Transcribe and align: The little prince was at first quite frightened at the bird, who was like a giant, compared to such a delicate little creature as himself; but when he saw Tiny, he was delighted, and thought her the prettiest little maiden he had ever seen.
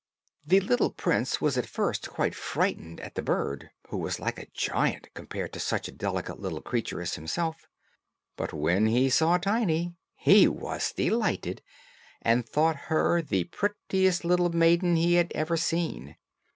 The 0.43 0.59
little 0.61 0.89
prince 0.89 1.39
was 1.39 1.59
at 1.59 1.67
first 1.67 2.09
quite 2.09 2.33
frightened 2.33 2.99
at 3.01 3.13
the 3.13 3.21
bird, 3.21 3.69
who 3.89 3.97
was 3.97 4.19
like 4.19 4.39
a 4.39 4.47
giant, 4.51 5.13
compared 5.13 5.53
to 5.53 5.59
such 5.59 5.87
a 5.87 5.91
delicate 5.91 6.39
little 6.39 6.59
creature 6.63 7.03
as 7.03 7.13
himself; 7.13 7.69
but 8.35 8.51
when 8.51 8.87
he 8.87 9.11
saw 9.11 9.37
Tiny, 9.37 9.93
he 10.15 10.47
was 10.47 10.91
delighted, 10.91 11.61
and 12.19 12.49
thought 12.49 12.85
her 12.89 13.21
the 13.21 13.43
prettiest 13.43 14.25
little 14.25 14.49
maiden 14.49 14.95
he 14.95 15.13
had 15.13 15.31
ever 15.35 15.55
seen. 15.55 16.15